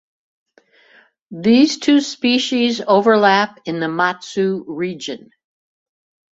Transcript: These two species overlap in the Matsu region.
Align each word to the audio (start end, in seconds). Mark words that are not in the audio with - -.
These 1.29 1.77
two 1.77 2.01
species 2.01 2.81
overlap 2.87 3.59
in 3.65 3.79
the 3.79 3.87
Matsu 3.87 4.65
region. 4.67 5.29